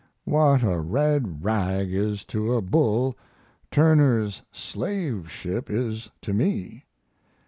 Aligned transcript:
What 0.25 0.63
a 0.63 0.79
red 0.79 1.45
rag 1.45 1.93
is 1.93 2.23
to 2.25 2.55
a 2.55 2.61
bull 2.63 3.15
Turner's 3.69 4.41
"Slave 4.51 5.29
Ship" 5.29 5.69
is 5.69 6.09
to 6.23 6.33
me. 6.33 6.85